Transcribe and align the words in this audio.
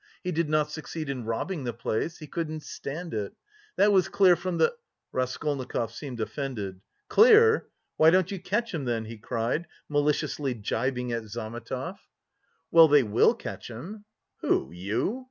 He 0.23 0.31
did 0.31 0.49
not 0.49 0.71
succeed 0.71 1.11
in 1.11 1.25
robbing 1.25 1.63
the 1.63 1.73
place, 1.73 2.17
he 2.17 2.25
couldn't 2.25 2.63
stand 2.63 3.13
it. 3.13 3.33
That 3.75 3.91
was 3.91 4.07
clear 4.07 4.35
from 4.35 4.57
the..." 4.57 4.73
Raskolnikov 5.11 5.91
seemed 5.91 6.19
offended. 6.19 6.81
"Clear? 7.07 7.67
Why 7.97 8.09
don't 8.09 8.31
you 8.31 8.39
catch 8.39 8.73
him 8.73 8.85
then?" 8.85 9.05
he 9.05 9.19
cried, 9.19 9.67
maliciously 9.87 10.55
gibing 10.55 11.11
at 11.11 11.25
Zametov. 11.25 11.99
"Well, 12.71 12.87
they 12.87 13.03
will 13.03 13.35
catch 13.35 13.69
him." 13.69 14.05
"Who? 14.39 14.71
You? 14.71 15.19